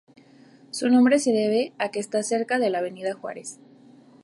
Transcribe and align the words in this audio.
Su 0.71 0.89
nombre 0.89 1.19
se 1.19 1.31
debe 1.31 1.73
a 1.77 1.89
que 1.91 1.99
está 1.99 2.23
cerca 2.23 2.57
de 2.57 2.71
la 2.71 2.79
Avenida 2.79 3.13
Juárez. 3.13 3.59